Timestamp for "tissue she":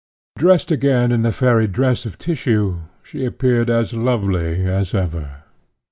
2.17-3.23